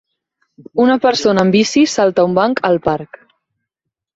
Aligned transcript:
Una 0.85 0.95
persona 1.03 1.43
en 1.47 1.53
bici 1.57 1.83
salta 1.99 2.27
un 2.31 2.35
banc 2.41 2.65
al 2.71 2.81
parc. 2.89 3.21